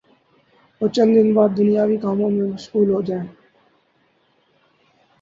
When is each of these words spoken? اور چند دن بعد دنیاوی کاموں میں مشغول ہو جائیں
اور 0.81 0.89
چند 0.89 1.11
دن 1.15 1.27
بعد 1.33 1.49
دنیاوی 1.57 1.97
کاموں 1.97 2.29
میں 2.31 2.47
مشغول 2.47 2.89
ہو 2.89 3.01
جائیں 3.01 3.27